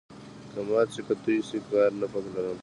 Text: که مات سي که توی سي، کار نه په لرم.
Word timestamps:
که 0.51 0.59
مات 0.67 0.87
سي 0.95 1.01
که 1.07 1.15
توی 1.23 1.37
سي، 1.49 1.57
کار 1.69 1.91
نه 2.01 2.07
په 2.11 2.19
لرم. 2.33 2.57